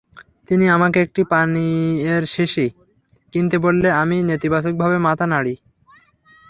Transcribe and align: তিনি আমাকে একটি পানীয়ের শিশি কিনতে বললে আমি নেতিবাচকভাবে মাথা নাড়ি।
তিনি 0.47 0.65
আমাকে 0.67 0.97
একটি 1.05 1.21
পানীয়ের 1.31 2.23
শিশি 2.27 2.67
কিনতে 3.33 3.57
বললে 3.65 3.89
আমি 4.01 4.17
নেতিবাচকভাবে 4.29 4.97
মাথা 5.07 5.25
নাড়ি। 5.27 5.55